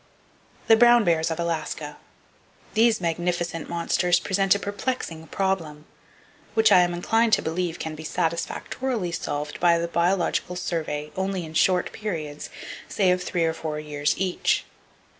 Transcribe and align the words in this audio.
The 0.65 0.75
Brown 0.75 1.03
Bears 1.03 1.29
Of 1.29 1.39
Alaska. 1.39 1.97
—These 2.73 3.01
magnificent 3.01 3.69
monsters 3.69 4.19
present 4.19 4.55
a 4.55 4.59
perplexing 4.59 5.27
problem, 5.27 5.85
which 6.55 6.71
I 6.71 6.79
am 6.81 6.95
inclined 6.95 7.33
to 7.33 7.43
believe 7.43 7.77
can 7.77 7.93
be 7.93 8.03
satisfactorily 8.03 9.11
solved 9.11 9.59
by 9.59 9.77
the 9.77 9.87
Biological 9.87 10.55
Survey 10.55 11.11
only 11.15 11.45
in 11.45 11.53
short 11.53 11.91
periods, 11.91 12.49
say 12.89 13.11
of 13.11 13.21
three 13.21 13.45
or 13.45 13.53
four 13.53 13.79
years 13.79 14.15
each. 14.17 14.65